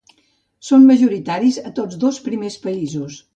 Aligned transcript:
Són 0.69 0.87
majoritaris 0.91 1.59
a 1.65 1.75
tots 1.81 2.01
dos 2.05 2.19
primers 2.29 2.59
països. 2.65 3.21